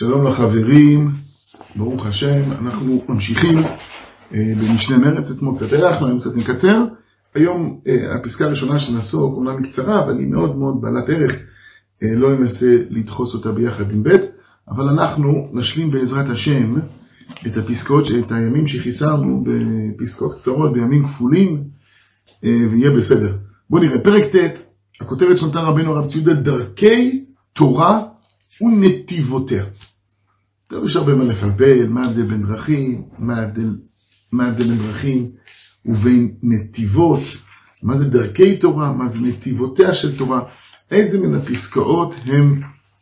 שלום 0.00 0.26
לחברים, 0.26 1.10
ברוך 1.76 2.06
השם, 2.06 2.52
אנחנו 2.52 3.02
ממשיכים 3.08 3.58
אה, 4.34 4.52
במשנה 4.60 4.98
מרץ, 4.98 5.30
אתמול 5.30 5.56
קצת 5.56 5.72
הארכנו, 5.72 6.06
היום 6.06 6.20
קצת 6.20 6.36
נקצר. 6.36 6.84
היום 7.34 7.80
אה, 7.86 8.14
הפסקה 8.14 8.44
הראשונה 8.44 8.80
שנעסוק, 8.80 9.36
אומנם 9.36 9.62
היא 9.62 9.72
קצרה, 9.72 10.04
אבל 10.04 10.18
היא 10.18 10.26
מאוד 10.28 10.56
מאוד 10.56 10.80
בעלת 10.80 11.08
ערך, 11.08 11.32
אה, 12.02 12.14
לא 12.16 12.38
ננסה 12.38 12.76
לדחוס 12.90 13.34
אותה 13.34 13.52
ביחד 13.52 13.90
עם 13.90 14.02
ב', 14.02 14.16
אבל 14.68 14.88
אנחנו 14.88 15.48
נשלים 15.52 15.90
בעזרת 15.90 16.30
השם 16.30 16.74
את 17.46 17.56
הפסקאות, 17.56 18.04
את 18.18 18.32
הימים 18.32 18.68
שחיסרנו 18.68 19.44
בפסקאות 19.44 20.40
קצרות, 20.40 20.72
בימים 20.72 21.08
כפולים, 21.08 21.62
ויהיה 22.42 22.90
בסדר. 22.90 23.36
בואו 23.70 23.82
נראה, 23.82 23.98
פרק 23.98 24.22
ט', 24.36 24.58
הכותרת 25.00 25.38
שנותן 25.38 25.58
רבנו 25.58 25.92
הרב 25.92 26.06
ציודה, 26.06 26.34
דרכי 26.34 27.24
תורה 27.52 28.09
ונתיבותיה. 28.60 29.64
טוב, 30.68 30.86
יש 30.86 30.96
הרבה 30.96 31.14
מה 31.14 31.24
לפלפל, 31.24 31.88
מה 31.88 32.04
ההבדל 32.04 32.22
בין 32.22 32.46
דרכים, 32.46 33.02
מה 33.18 33.36
ההבדל, 33.36 33.70
מה 34.32 34.44
ההבדל 34.44 34.64
בין 34.64 34.78
דרכים 34.78 35.30
ובין 35.86 36.34
נתיבות, 36.42 37.20
מה 37.82 37.98
זה 37.98 38.04
דרכי 38.04 38.56
תורה, 38.56 38.92
מה 38.92 39.08
זה 39.08 39.18
נתיבותיה 39.18 39.94
של 39.94 40.18
תורה, 40.18 40.42
איזה 40.90 41.18
מן 41.18 41.34
הפסקאות 41.34 42.14
הם 42.26 42.60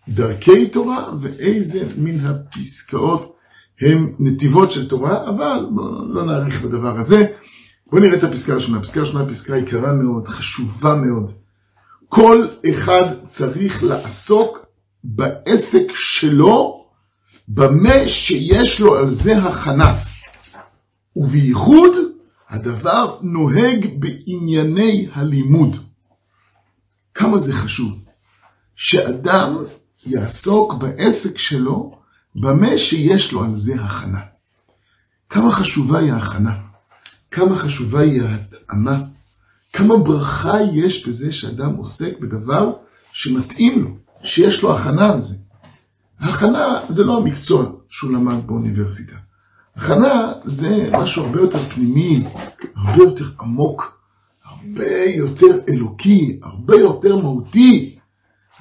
דרכי 0.08 0.68
תורה 0.68 1.12
ואיזה 1.22 1.88
מן 1.96 2.26
הפסקאות 2.26 3.34
הם 3.80 4.06
נתיבות 4.18 4.72
של 4.72 4.88
תורה, 4.88 5.28
אבל 5.28 5.66
בואו 5.74 6.14
לא 6.14 6.26
נאריך 6.26 6.62
בדבר 6.62 6.98
הזה. 6.98 7.26
בואו 7.90 8.02
נראה 8.02 8.18
את 8.18 8.24
הפסקה 8.24 8.52
הראשונה. 8.52 8.78
הפסקה 8.78 9.00
הראשונה 9.00 9.24
היא 9.24 9.34
פסקה 9.34 9.56
יקרה 9.56 9.92
מאוד, 9.92 10.28
חשובה 10.28 10.94
מאוד. 10.94 11.30
כל 12.08 12.46
אחד 12.70 13.14
צריך 13.28 13.82
לעסוק 13.82 14.67
בעסק 15.04 15.92
שלו, 15.94 16.84
במה 17.48 18.08
שיש 18.08 18.80
לו 18.80 18.96
על 18.96 19.14
זה 19.14 19.38
הכנה. 19.38 20.02
ובייחוד 21.16 21.92
הדבר 22.48 23.18
נוהג 23.22 23.86
בענייני 23.98 25.08
הלימוד. 25.12 25.76
כמה 27.14 27.38
זה 27.38 27.52
חשוב 27.52 28.04
שאדם 28.76 29.56
יעסוק 30.06 30.74
בעסק 30.74 31.38
שלו 31.38 31.98
במה 32.34 32.78
שיש 32.78 33.32
לו 33.32 33.44
על 33.44 33.54
זה 33.54 33.74
הכנה. 33.74 34.20
כמה 35.30 35.52
חשובה 35.52 35.98
היא 35.98 36.12
ההכנה, 36.12 36.58
כמה 37.30 37.58
חשובה 37.58 38.00
היא 38.00 38.22
ההתאמה, 38.22 39.02
כמה 39.72 39.96
ברכה 39.96 40.56
יש 40.74 41.06
בזה 41.06 41.32
שאדם 41.32 41.74
עוסק 41.74 42.18
בדבר 42.20 42.72
שמתאים 43.12 43.82
לו. 43.82 44.07
שיש 44.22 44.62
לו 44.62 44.78
הכנה 44.78 45.12
על 45.12 45.22
זה. 45.22 45.34
הכנה 46.20 46.80
זה 46.88 47.04
לא 47.04 47.18
המקצוע 47.18 47.64
שהוא 47.88 48.12
למד 48.12 48.46
באוניברסיטה. 48.46 49.16
הכנה 49.76 50.32
זה 50.44 50.90
משהו 50.92 51.24
הרבה 51.24 51.40
יותר 51.40 51.68
פנימי, 51.70 52.24
הרבה 52.76 53.02
יותר 53.02 53.24
עמוק, 53.40 53.98
הרבה 54.44 55.04
יותר 55.04 55.46
אלוקי, 55.68 56.40
הרבה 56.42 56.76
יותר 56.76 57.16
מהותי. 57.16 57.98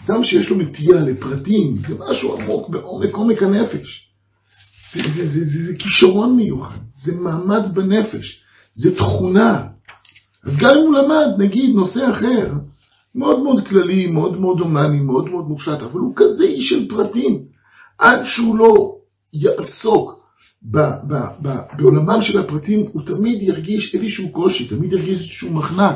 אדם 0.06 0.24
שיש 0.24 0.50
לו 0.50 0.58
נטייה 0.58 1.02
לפרטים, 1.02 1.78
זה 1.88 1.96
משהו 2.10 2.38
עמוק 2.38 2.70
בעומק 2.70 3.14
עומק 3.14 3.44
הנפש. 3.44 4.10
זה, 4.94 5.02
זה, 5.16 5.30
זה, 5.30 5.46
זה, 5.46 5.66
זה 5.68 5.74
כישרון 5.80 6.36
מיוחד, 6.36 6.78
זה 7.06 7.16
מעמד 7.16 7.74
בנפש, 7.74 8.42
זה 8.74 8.96
תכונה. 8.96 9.68
אז 10.44 10.58
גם 10.58 10.70
אם 10.70 10.84
הוא 10.88 10.98
למד, 10.98 11.28
נגיד, 11.38 11.76
נושא 11.76 12.12
אחר, 12.12 12.54
מאוד 13.18 13.44
מאוד 13.44 13.68
כללי, 13.68 14.08
מאוד 14.08 14.40
מאוד 14.40 14.60
הומני, 14.60 15.00
מאוד 15.00 15.30
מאוד 15.30 15.48
מופשט, 15.48 15.82
אבל 15.82 16.00
הוא 16.00 16.14
כזה 16.16 16.44
איש 16.44 16.70
של 16.70 16.88
פרטים. 16.90 17.40
עד 17.98 18.20
שהוא 18.24 18.58
לא 18.58 18.96
יעסוק 19.34 20.18
ב, 20.72 20.78
ב, 20.78 21.14
ב, 21.42 21.56
בעולמם 21.78 22.22
של 22.22 22.40
הפרטים, 22.40 22.86
הוא 22.94 23.02
תמיד 23.06 23.42
ירגיש 23.42 23.96
איזשהו 23.96 24.30
קושי, 24.32 24.68
תמיד 24.68 24.94
ירגיש 24.94 25.20
איזשהו 25.20 25.54
מחנק. 25.54 25.96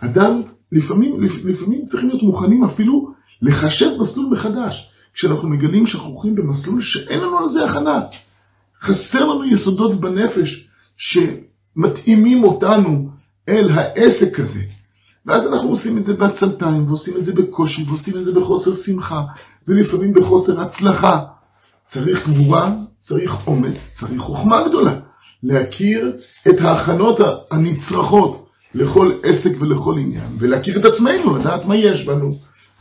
אדם, 0.00 0.42
לפעמים, 0.72 1.22
לפעמים 1.22 1.84
צריכים 1.84 2.08
להיות 2.08 2.22
מוכנים 2.22 2.64
אפילו 2.64 3.10
לחשב 3.42 3.90
מסלול 4.00 4.26
מחדש, 4.32 4.90
כשאנחנו 5.14 5.48
מגלים 5.48 5.86
שאנחנו 5.86 6.10
הולכים 6.10 6.34
במסלול 6.34 6.82
שאין 6.82 7.20
לנו 7.20 7.38
על 7.38 7.48
זה 7.48 7.64
הכנה. 7.64 8.00
חסר 8.82 9.24
לנו 9.24 9.44
יסודות 9.44 10.00
בנפש 10.00 10.68
שמתאימים 10.96 12.44
אותנו 12.44 13.08
אל 13.48 13.70
העסק 13.70 14.40
הזה. 14.40 14.79
ואז 15.26 15.46
אנחנו 15.46 15.68
עושים 15.68 15.98
את 15.98 16.04
זה 16.04 16.12
בעצלתיים, 16.12 16.86
ועושים 16.86 17.16
את 17.16 17.24
זה 17.24 17.32
בקושי, 17.32 17.84
ועושים 17.88 18.18
את 18.18 18.24
זה 18.24 18.32
בחוסר 18.32 18.74
שמחה, 18.74 19.22
ולפעמים 19.68 20.14
בחוסר 20.14 20.60
הצלחה. 20.60 21.20
צריך 21.86 22.28
גבורה, 22.28 22.74
צריך 22.98 23.46
אומץ, 23.46 23.76
צריך 24.00 24.20
חוכמה 24.20 24.68
גדולה. 24.68 24.98
להכיר 25.42 26.16
את 26.48 26.60
ההכנות 26.60 27.20
הנצרכות 27.50 28.46
לכל 28.74 29.12
עסק 29.22 29.60
ולכל 29.60 29.98
עניין, 29.98 30.28
ולהכיר 30.38 30.80
את 30.80 30.84
עצמנו, 30.84 31.36
לדעת 31.36 31.64
מה 31.64 31.76
יש 31.76 32.06
בנו, 32.06 32.34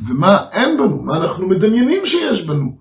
ומה 0.08 0.38
אין 0.52 0.78
בנו, 0.78 1.02
מה 1.02 1.18
אנחנו 1.18 1.48
מדמיינים 1.48 2.06
שיש 2.06 2.46
בנו. 2.46 2.78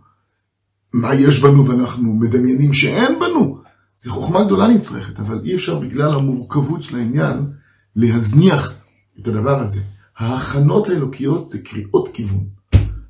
מה 0.94 1.14
יש 1.14 1.42
בנו 1.42 1.69
ואנחנו 1.69 2.14
מדמיינים 2.14 2.72
שאין 2.72 3.19
בנו. 3.19 3.58
זו 4.04 4.12
חוכמה 4.12 4.44
גדולה 4.44 4.69
נצרכת, 4.69 5.20
אבל 5.20 5.40
אי 5.44 5.54
אפשר 5.54 5.78
בגלל 5.78 6.12
המורכבות 6.12 6.82
של 6.82 6.96
העניין 6.96 7.46
להזניח 7.96 8.72
את 9.20 9.28
הדבר 9.28 9.60
הזה. 9.62 9.80
ההכנות 10.18 10.88
האלוקיות 10.88 11.48
זה 11.48 11.58
קריאות 11.58 12.08
כיוון. 12.12 12.44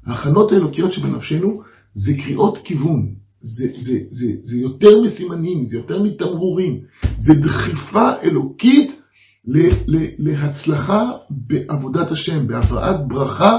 ההכנות 0.07 0.53
האלוקיות 0.53 0.93
שבנפשנו 0.93 1.63
זה 1.95 2.13
קריאות 2.25 2.59
כיוון. 2.65 3.15
זה, 3.41 3.65
זה, 3.79 3.99
זה, 4.11 4.27
זה 4.43 4.57
יותר 4.57 5.01
מסימנים, 5.05 5.67
זה 5.67 5.77
יותר 5.77 6.03
מתמרורים. 6.03 6.81
זה 7.19 7.41
דחיפה 7.43 8.13
אלוקית 8.23 9.01
ל, 9.47 9.59
ל, 9.87 10.07
להצלחה 10.19 11.11
בעבודת 11.31 12.11
השם, 12.11 12.47
בהבאת 12.47 13.09
ברכה 13.09 13.59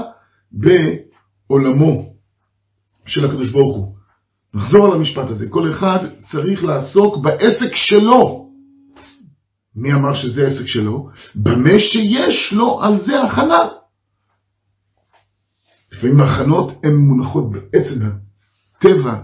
בעולמו 0.52 2.12
של 3.06 3.24
הקדוש 3.24 3.52
ברוך 3.52 3.76
הוא. 3.76 3.94
נחזור 4.54 4.86
על 4.86 4.92
המשפט 4.92 5.30
הזה. 5.30 5.48
כל 5.48 5.70
אחד 5.70 5.98
צריך 6.32 6.64
לעסוק 6.64 7.16
בעסק 7.24 7.74
שלו. 7.74 8.49
מי 9.76 9.92
אמר 9.92 10.14
שזה 10.14 10.46
עסק 10.46 10.66
שלו? 10.66 11.08
במה 11.34 11.80
שיש 11.80 12.52
לו 12.52 12.82
על 12.82 13.00
זה 13.00 13.22
הכנה. 13.22 13.68
לפעמים 15.92 16.20
ההכנות 16.20 16.72
הן 16.84 16.94
מונחות 16.94 17.50
בעצם 17.50 18.00
הטבע 18.76 19.20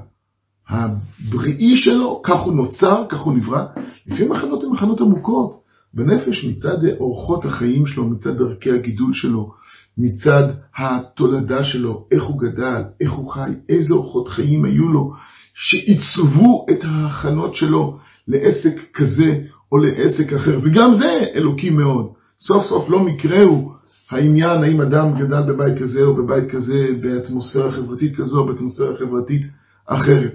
הבריאי 0.69 1.77
שלו, 1.77 2.21
כך 2.25 2.41
הוא 2.41 2.55
נוצר, 2.55 3.05
כך 3.09 3.21
הוא 3.21 3.35
נברא. 3.35 3.65
לפעמים 4.07 4.33
ההכנות 4.33 4.65
הן 4.65 4.77
הכנות 4.77 5.01
עמוקות 5.01 5.67
בנפש 5.95 6.45
מצד 6.45 6.79
אורחות 7.01 7.45
החיים 7.45 7.87
שלו, 7.87 8.05
מצד 8.05 8.39
דרכי 8.39 8.71
הגידול 8.71 9.15
שלו, 9.15 9.53
מצד 9.99 10.53
התולדה 10.77 11.65
שלו, 11.65 12.07
איך 12.11 12.23
הוא 12.23 12.41
גדל, 12.41 12.83
איך 13.01 13.13
הוא 13.13 13.33
חי, 13.33 13.51
איזה 13.69 13.95
אורחות 13.95 14.29
חיים 14.29 14.65
היו 14.65 14.89
לו, 14.89 15.13
שעיצבו 15.55 16.67
את 16.71 16.79
ההכנות 16.85 17.55
שלו 17.55 17.99
לעסק 18.29 18.75
כזה 18.95 19.43
או 19.73 19.77
לעסק 19.77 20.33
אחר, 20.33 20.59
וגם 20.63 20.95
זה 20.99 21.25
אלוקי 21.35 21.71
מאוד. 21.71 22.07
סוף 22.41 22.67
סוף 22.67 22.91
לא 22.91 23.05
מקרה 23.05 23.43
הוא 23.43 23.73
העניין 24.11 24.63
האם 24.63 24.81
אדם 24.81 25.15
גדל 25.19 25.43
בבית 25.43 25.79
כזה 25.83 26.03
או 26.03 26.15
בבית 26.15 26.51
כזה, 26.51 26.89
באטמוספירה 27.01 27.73
חברתית 27.73 28.17
כזו 28.17 28.41
או 28.41 28.47
באטמוספירה 28.47 28.97
חברתית 28.97 29.43
אחרת. 29.87 30.35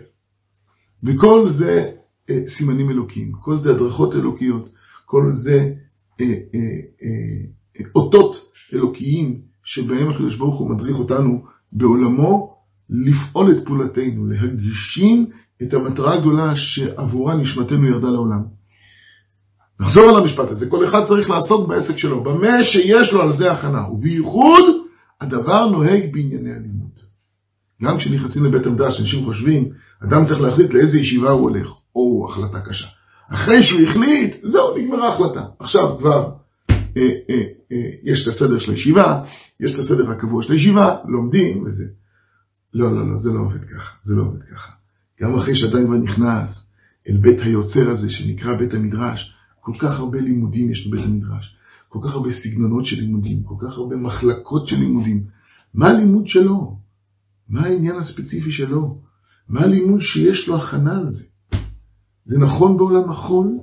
וכל 1.03 1.50
זה 1.50 1.92
אה, 2.30 2.42
סימנים 2.58 2.90
אלוקיים, 2.90 3.31
כל 3.31 3.58
זה 3.58 3.72
הדרכות 3.72 4.16
אלוקיות, 4.16 4.69
כל 5.06 5.30
זה 5.44 5.74
אה, 6.22 6.25
אה, 6.25 6.59
אה, 7.03 7.86
אותות 7.96 8.36
אלוקיים 8.74 9.42
שבהם 9.63 10.10
הקדוש 10.10 10.38
ברוך 10.38 10.60
הוא 10.60 10.69
מדריך 10.69 10.98
אותנו 10.98 11.44
בעולמו 11.74 12.56
לפעול 12.89 13.51
את 13.51 13.66
פעולתנו, 13.66 14.25
להגשים 14.25 15.25
את 15.63 15.74
המטרה 15.74 16.13
הגדולה 16.13 16.56
שעבורה 16.56 17.36
נשמתנו 17.36 17.88
ירדה 17.88 18.10
לעולם. 18.10 18.61
נחזור 19.81 20.10
על 20.10 20.16
המשפט 20.16 20.50
הזה, 20.50 20.66
כל 20.69 20.88
אחד 20.88 21.07
צריך 21.07 21.30
לעסוק 21.30 21.68
בעסק 21.68 21.98
שלו, 21.98 22.24
במה 22.24 22.63
שיש 22.63 23.13
לו 23.13 23.22
על 23.22 23.38
זה 23.38 23.51
הכנה, 23.51 23.88
ובייחוד 23.89 24.66
הדבר 25.22 25.69
נוהג 25.69 26.13
בענייני 26.13 26.51
הלימוד. 26.51 26.92
גם 27.83 27.98
כשנכנסים 27.98 28.45
לבית 28.45 28.66
המדרש, 28.66 29.00
אנשים 29.00 29.25
חושבים, 29.25 29.69
אדם 30.04 30.25
צריך 30.25 30.42
להחליט 30.42 30.74
לאיזה 30.74 30.98
ישיבה 30.98 31.30
הוא 31.30 31.42
הולך, 31.42 31.68
או 31.95 32.28
החלטה 32.30 32.60
קשה. 32.69 32.88
אחרי 33.30 33.63
שהוא 33.63 33.81
החליט, 33.81 34.36
זהו, 34.44 34.78
נגמרה 34.78 35.10
ההחלטה. 35.10 35.45
עכשיו 35.60 35.98
כבר 36.00 36.30
אה, 36.69 37.10
אה, 37.30 37.44
אה, 37.72 37.89
יש 38.04 38.24
את 38.24 38.28
הסדר 38.28 38.60
של 38.60 38.72
הישיבה, 38.72 39.24
יש 39.60 39.74
את 39.74 39.80
הסדר 39.80 40.12
הקבוע 40.12 40.44
של 40.44 40.54
הישיבה, 40.54 40.95
לומדים 41.07 41.63
וזה. 41.63 41.86
לא, 42.74 42.95
לא, 42.95 43.12
לא, 43.12 43.18
זה 43.18 43.31
לא 43.33 43.39
עובד 43.39 43.66
ככה, 43.66 43.95
זה 44.04 44.16
לא 44.16 44.24
עובד 44.24 44.42
ככה. 44.54 44.72
גם 45.22 45.39
אחרי 45.39 45.56
שאדם 45.56 45.86
כבר 45.86 45.98
נכנס 45.98 46.66
אל 47.10 47.18
בית 47.18 47.39
היוצר 47.39 47.92
הזה 47.92 48.10
שנקרא 48.10 48.56
בית 48.56 48.74
המדרש, 48.74 49.33
כל 49.62 49.74
כך 49.80 50.00
הרבה 50.00 50.22
לימודים 50.22 50.72
יש 50.72 50.88
בבית 50.88 51.06
המדרש, 51.06 51.56
כל 51.90 52.00
כך 52.04 52.13
הרבה 52.13 52.30
סגנונות 52.31 52.86
של 52.86 52.96
לימודים, 52.96 53.44
כל 53.44 53.56
כך 53.60 53.78
הרבה 53.78 53.96
מחלקות 53.96 54.68
של 54.68 54.75
לימודים. 54.75 55.24
מה 55.74 55.88
הלימוד 55.88 56.28
שלו? 56.28 56.78
מה 57.50 57.62
העניין 57.62 57.96
הספציפי 57.96 58.52
שלו? 58.52 59.02
מה 59.50 59.62
הלימוד 59.62 60.02
שיש 60.02 60.48
לו 60.48 60.58
הכנה 60.58 61.00
על 61.00 61.12
זה? 61.12 61.24
זה 62.25 62.40
נכון 62.40 62.78
בעולם 62.78 63.12
החול, 63.12 63.58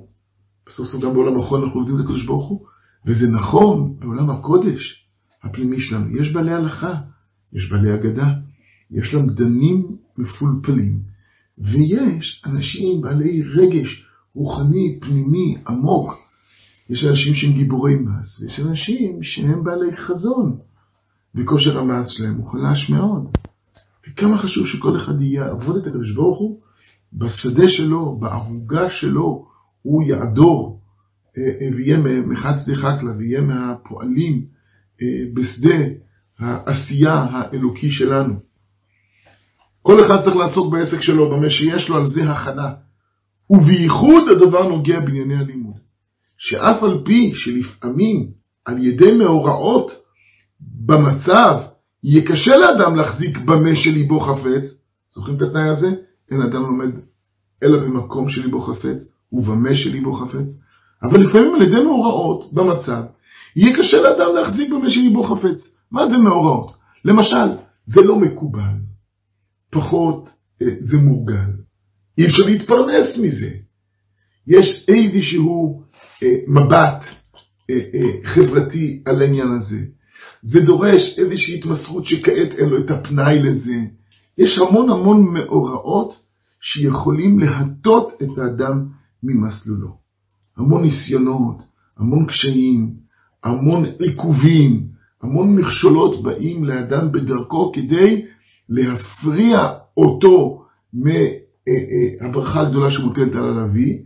בסוף 0.67 0.87
סוף 0.87 1.03
גם 1.03 1.13
בעולם 1.13 1.39
החול 1.39 1.63
אנחנו 1.63 1.79
עובדים 1.79 1.95
את 1.95 2.01
הקדוש 2.01 2.25
ברוך 2.25 2.49
הוא, 2.49 2.65
וזה 3.05 3.27
נכון 3.27 3.95
בעולם 3.99 4.29
הקודש 4.29 5.07
הפנימי 5.43 5.79
שלנו. 5.79 6.17
יש 6.17 6.33
בעלי 6.33 6.51
הלכה, 6.51 6.95
יש 7.53 7.69
בעלי 7.69 7.95
אגדה, 7.95 8.33
יש 8.91 9.13
למדנים 9.13 9.97
מפולפלים, 10.17 10.99
ויש 11.57 12.43
אנשים 12.45 13.01
בעלי 13.01 13.41
רגש 13.43 14.08
רוחני, 14.35 14.99
פנימי, 15.01 15.55
עמוק. 15.67 16.11
יש 16.89 17.05
אנשים 17.05 17.33
שהם 17.35 17.53
גיבורי 17.53 17.95
מס, 17.95 18.41
ויש 18.41 18.59
אנשים 18.59 19.23
שהם 19.23 19.63
בעלי 19.63 19.97
חזון, 19.97 20.57
וכושר 21.35 21.79
המס 21.79 22.07
שלהם 22.09 22.35
הוא 22.35 22.51
חלש 22.51 22.89
מאוד. 22.89 23.27
וכמה 24.07 24.37
חשוב 24.37 24.67
שכל 24.67 24.97
אחד 24.97 25.21
יעבוד 25.21 25.75
את 25.75 25.87
הקדוש 25.87 26.11
ברוך 26.11 26.39
הוא 26.39 26.59
בשדה 27.13 27.69
שלו, 27.69 28.17
בערוגה 28.19 28.89
שלו, 28.89 29.45
הוא 29.81 30.03
יעדור 30.03 30.79
אה, 31.37 31.43
אה, 31.43 31.75
ויהיה 31.75 31.97
מחד 32.21 32.53
שדה 32.65 32.75
חקלה 32.75 33.11
ויהיה 33.17 33.41
מהפועלים 33.41 34.45
אה, 35.01 35.07
בשדה 35.33 35.75
העשייה 36.39 37.13
האלוקי 37.13 37.91
שלנו. 37.91 38.33
כל 39.81 40.05
אחד 40.05 40.23
צריך 40.23 40.35
לעסוק 40.35 40.71
בעסק 40.71 41.01
שלו, 41.01 41.29
במה 41.31 41.49
שיש 41.49 41.89
לו 41.89 41.95
על 41.95 42.09
זה 42.09 42.31
הכנה. 42.31 42.73
ובייחוד 43.49 44.23
הדבר 44.29 44.69
נוגע 44.69 44.99
בענייני 44.99 45.35
הלימוד. 45.35 45.75
שאף 46.37 46.83
על 46.83 47.01
פי 47.05 47.31
שלפעמים 47.35 48.27
על 48.65 48.83
ידי 48.83 49.13
מאורעות 49.17 49.91
במצב 50.61 51.59
יהיה 52.03 52.27
קשה 52.27 52.57
לאדם 52.57 52.95
להחזיק 52.95 53.37
במה 53.37 53.75
שליבו 53.75 54.19
חפץ, 54.19 54.63
זוכרים 55.11 55.37
את 55.37 55.41
התנאי 55.41 55.69
הזה? 55.69 55.87
אין 56.31 56.41
אדם 56.41 56.61
לומד 56.61 56.91
אלא 57.63 57.79
במקום 57.79 58.29
שליבו 58.29 58.61
חפץ 58.61 59.11
ובמה 59.31 59.75
שליבו 59.75 60.13
חפץ. 60.13 60.59
אבל 61.03 61.19
לפעמים 61.19 61.55
על 61.55 61.61
ידי 61.61 61.83
מאורעות 61.83 62.53
במצב 62.53 63.03
יהיה 63.55 63.77
קשה 63.77 63.97
לאדם 64.01 64.35
להחזיק 64.35 64.69
במה 64.69 64.89
שליבו 64.89 65.23
חפץ. 65.23 65.75
מה 65.91 66.07
זה 66.07 66.17
מאורעות? 66.17 66.71
למשל, 67.05 67.57
זה 67.85 68.01
לא 68.01 68.19
מקובל, 68.19 68.75
פחות 69.71 70.29
אה, 70.61 70.67
זה 70.79 70.97
מורגל, 70.97 71.58
אי 72.19 72.25
אפשר 72.25 72.43
להתפרנס 72.43 73.17
מזה. 73.23 73.49
יש 74.47 74.85
איזשהו 74.87 75.83
אה, 76.23 76.35
מבט 76.47 77.03
אה, 77.69 77.79
אה, 77.93 78.23
חברתי 78.23 79.03
על 79.05 79.21
העניין 79.21 79.47
הזה. 79.47 79.79
זה 80.41 80.59
דורש 80.65 81.15
איזושהי 81.17 81.57
התמסרות 81.57 82.05
שכעת 82.05 82.51
אין 82.57 82.69
לו 82.69 82.77
את 82.77 82.91
הפנאי 82.91 83.39
לזה. 83.39 83.75
יש 84.37 84.57
המון 84.57 84.89
המון 84.89 85.33
מאורעות 85.33 86.13
שיכולים 86.61 87.39
להטות 87.39 88.13
את 88.23 88.37
האדם 88.37 88.85
ממסלולו. 89.23 89.97
המון 90.57 90.81
ניסיונות, 90.81 91.57
המון 91.97 92.25
קשיים, 92.25 92.93
המון 93.43 93.85
עיכובים, 93.99 94.87
המון 95.23 95.55
מכשולות 95.55 96.23
באים 96.23 96.63
לאדם 96.63 97.11
בדרכו 97.11 97.71
כדי 97.71 98.25
להפריע 98.69 99.67
אותו 99.97 100.65
מהברכה 102.21 102.61
הגדולה 102.61 102.91
שמוטלת 102.91 103.35
על 103.35 103.49
הנביא, 103.49 103.97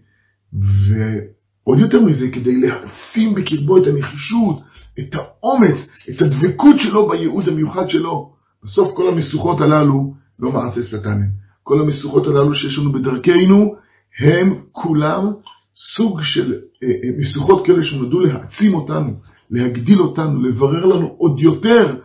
ועוד 0.54 1.80
יותר 1.80 2.02
מזה, 2.02 2.32
כדי 2.32 2.56
להעצים 2.56 3.36
בקרבו 3.36 3.78
את 3.78 3.88
הנחישות, 3.88 4.60
את 5.00 5.16
האומץ, 5.16 5.88
את 6.10 6.22
הדבקות 6.22 6.76
שלו 6.80 7.10
בייעוד 7.10 7.50
המיוחד 7.50 7.90
שלו. 7.90 8.34
בסוף 8.64 8.96
כל 8.96 9.14
המשוכות 9.14 9.62
הללו 9.62 10.14
לא 10.40 10.52
מעשה 10.52 10.84
שטן 10.84 11.20
כל 11.64 11.82
המשוכות 11.82 12.28
הללו 12.28 12.56
שיש 12.56 12.78
לנו 12.78 12.92
בדרכנו, 12.92 13.76
הם 14.20 14.56
כולם 14.72 15.32
סוג 15.96 16.22
של 16.22 16.54
אה, 16.84 16.88
אה, 16.88 17.10
משוכות 17.20 17.66
כאלה 17.66 17.84
שנועדו 17.84 18.20
להעצים 18.20 18.74
אותנו, 18.74 19.14
להגדיל 19.52 20.00
אותנו, 20.00 20.42
לברר 20.42 20.86
לנו 20.86 21.16
עוד 21.18 21.40
יותר 21.40 21.96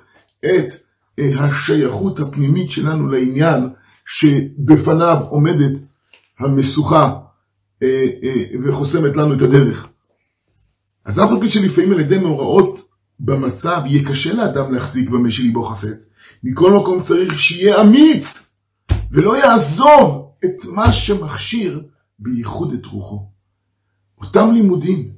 את 0.44 0.72
אה, 1.18 1.44
השייכות 1.44 2.20
הפנימית 2.20 2.70
שלנו 2.70 3.08
לעניין 3.08 3.68
שבפניו 4.08 5.16
עומדת 5.28 5.78
המשוכה 6.38 7.18
וחוסמת 8.62 9.16
לנו 9.16 9.34
את 9.34 9.42
הדרך. 9.42 9.88
אז 11.04 11.18
אף 11.18 11.28
פי 11.40 11.50
שלפעמים 11.50 11.92
על 11.92 12.00
ידי 12.00 12.18
מאורעות 12.18 12.78
במצב 13.20 13.82
יהיה 13.86 14.08
קשה 14.08 14.32
לאדם 14.32 14.74
להחזיק 14.74 15.10
במה 15.10 15.30
שליבו 15.30 15.64
חפץ, 15.64 16.04
מכל 16.44 16.72
מקום 16.72 17.02
צריך 17.02 17.40
שיהיה 17.40 17.80
אמיץ 17.80 18.24
ולא 19.10 19.36
יעזוב 19.36 20.30
את 20.44 20.64
מה 20.64 20.92
שמכשיר 20.92 21.82
בייחוד 22.18 22.72
את 22.72 22.86
רוחו. 22.86 23.28
אותם 24.20 24.50
לימודים 24.52 25.10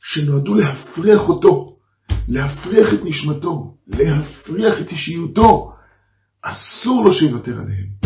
שנועדו 0.00 0.54
להפריח 0.54 1.28
אותו, 1.28 1.76
להפריח 2.28 2.94
את 2.94 3.00
נשמתו, 3.04 3.74
להפריח 3.86 4.80
את 4.80 4.92
אישיותו, 4.92 5.72
אסור 6.42 7.04
לו 7.04 7.12
שיוותר 7.12 7.60
עליהם, 7.60 7.99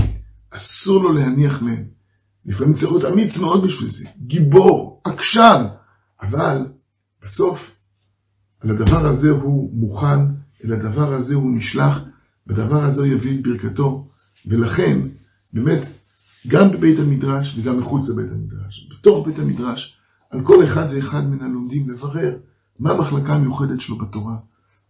אסור 0.56 1.02
לו 1.02 1.12
להניח 1.12 1.62
מהם. 1.62 1.84
לפעמים 2.46 2.74
צריך 2.74 2.92
להיות 2.92 3.04
אמיץ 3.04 3.36
מאוד 3.36 3.64
בשביל 3.64 3.90
זה, 3.90 4.04
גיבור, 4.26 5.00
עקשן, 5.04 5.66
אבל 6.22 6.66
בסוף 7.22 7.58
על 8.60 8.70
הדבר 8.70 9.06
הזה 9.06 9.30
הוא 9.30 9.70
מוכן, 9.80 10.20
אל 10.64 10.72
הדבר 10.72 11.14
הזה 11.14 11.34
הוא 11.34 11.56
נשלח, 11.56 11.98
בדבר 12.46 12.84
הזה 12.84 13.00
הוא 13.00 13.06
יביא 13.06 13.38
את 13.38 13.42
ברכתו, 13.42 14.06
ולכן 14.46 14.98
באמת 15.52 15.88
גם 16.48 16.72
בבית 16.72 16.98
המדרש 16.98 17.54
וגם 17.58 17.78
מחוץ 17.78 18.08
לבית 18.08 18.32
המדרש, 18.32 18.88
בתוך 18.90 19.26
בית 19.26 19.38
המדרש, 19.38 19.96
על 20.30 20.44
כל 20.44 20.64
אחד 20.64 20.86
ואחד 20.90 21.26
מן 21.26 21.40
הלומדים 21.40 21.90
לברר 21.90 22.36
מה 22.78 22.92
המחלקה 22.92 23.34
המיוחדת 23.34 23.80
שלו 23.80 23.98
בתורה, 23.98 24.36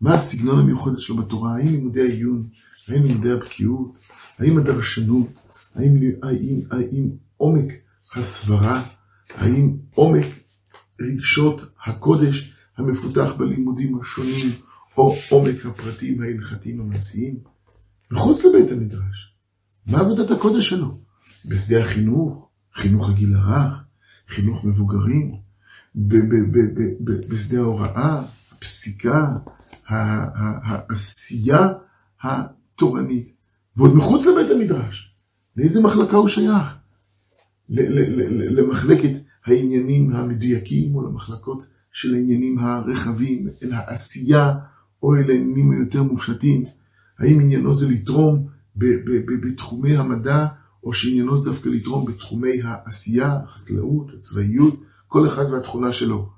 מה 0.00 0.14
הסגנון 0.14 0.58
המיוחד 0.58 0.90
שלו 0.98 1.16
בתורה, 1.16 1.56
האם 1.56 1.66
לימודי 1.66 2.00
העיון, 2.00 2.42
האם 2.88 3.02
לימודי 3.02 3.32
הבקיאות, 3.32 3.92
האם 4.38 4.58
הדרשנות, 4.58 5.26
האם, 5.74 5.96
האם, 6.22 6.60
האם 6.70 7.10
עומק 7.36 7.72
הסברה, 8.16 8.88
האם 9.34 9.76
עומק 9.94 10.26
רגשות 11.00 11.60
הקודש 11.86 12.54
המפותח 12.76 13.32
בלימודים 13.38 14.00
השונים, 14.00 14.52
או 14.96 15.14
עומק 15.30 15.66
הפרטים 15.66 16.22
ההלכתיים 16.22 16.80
המעשיים. 16.80 17.36
מחוץ 18.10 18.44
לבית 18.44 18.72
המדרש, 18.72 19.34
מה 19.86 20.00
עבודת 20.00 20.30
הקודש 20.30 20.68
שלו? 20.68 20.98
בשדה 21.44 21.84
החינוך, 21.84 22.48
חינוך 22.74 23.10
הגיל 23.10 23.34
הרך, 23.36 23.84
חינוך 24.28 24.64
מבוגרים, 24.64 25.34
בשדה 27.28 27.58
ההוראה, 27.58 28.22
הפסיקה, 28.52 29.36
העשייה 29.88 31.68
התורנית, 32.22 33.34
ועוד 33.76 33.94
מחוץ 33.94 34.26
לבית 34.26 34.50
המדרש. 34.50 35.13
לאיזה 35.56 35.80
מחלקה 35.80 36.16
הוא 36.16 36.28
שייך? 36.28 36.76
למחלקת 38.50 39.20
העניינים 39.46 40.12
המדויקים 40.12 40.94
או 40.94 41.08
למחלקות 41.08 41.62
של 41.92 42.14
העניינים 42.14 42.58
הרחבים, 42.58 43.48
אל 43.62 43.72
העשייה 43.72 44.54
או 45.02 45.16
אל 45.16 45.30
העניינים 45.30 45.70
היותר 45.70 46.02
מופשטים? 46.02 46.64
האם 47.18 47.40
עניינו 47.40 47.74
זה 47.74 47.86
לתרום 47.88 48.46
בתחומי 49.42 49.96
המדע 49.96 50.46
או 50.84 50.92
שעניינו 50.92 51.42
זה 51.42 51.50
דווקא 51.50 51.68
לתרום 51.68 52.04
בתחומי 52.04 52.62
העשייה, 52.62 53.38
החקלאות, 53.44 54.12
הצבאיות, 54.14 54.80
כל 55.08 55.28
אחד 55.28 55.44
והתכונה 55.52 55.92
שלו. 55.92 56.28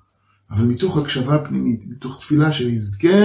אבל 0.50 0.64
מתוך 0.64 0.99
הקשבה 0.99 1.44
פנימית, 1.49 1.80
מתוך 1.87 2.18
תפילה 2.20 2.52
שנזכה 2.52 3.18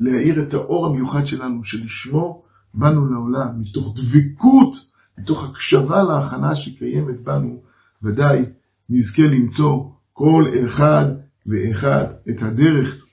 להאיר 0.00 0.42
את 0.42 0.54
האור 0.54 0.86
המיוחד 0.86 1.26
שלנו, 1.26 1.64
שלשמו 1.64 2.42
באנו 2.74 3.06
לעולם, 3.06 3.60
מתוך 3.60 3.94
דבקות, 3.96 4.89
מתוך 5.20 5.44
הקשבה 5.44 6.02
להכנה 6.02 6.56
שקיימת 6.56 7.20
בנו, 7.20 7.62
ודאי 8.02 8.44
נזכה 8.90 9.22
למצוא 9.22 9.84
כל 10.12 10.44
אחד 10.66 11.04
ואחד 11.46 12.04
את 12.30 12.42
הדרך 12.42 13.04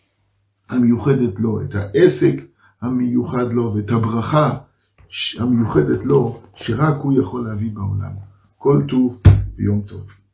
המיוחדת 0.69 1.39
לו, 1.39 1.61
את 1.61 1.75
העסק 1.75 2.43
המיוחד 2.81 3.53
לו 3.53 3.73
ואת 3.73 3.89
הברכה 3.89 4.57
המיוחדת 5.39 6.05
לו, 6.05 6.41
שרק 6.55 6.95
הוא 7.01 7.21
יכול 7.21 7.47
להביא 7.47 7.71
בעולם. 7.73 8.11
כל 8.57 8.77
טוב 8.89 9.21
ויום 9.57 9.81
טוב. 9.81 10.26